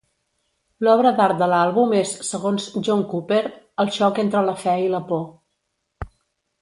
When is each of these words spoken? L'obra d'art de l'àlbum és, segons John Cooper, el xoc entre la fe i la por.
L'obra 0.85 1.09
d'art 1.17 1.41
de 1.43 1.49
l'àlbum 1.51 1.93
és, 1.99 2.13
segons 2.29 2.65
John 2.87 3.03
Cooper, 3.13 3.39
el 3.85 3.93
xoc 3.99 4.23
entre 4.25 4.43
la 4.49 4.57
fe 4.63 4.75
i 4.87 4.93
la 4.95 5.03
por. 5.13 5.23